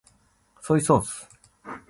[0.61, 1.29] ソイソース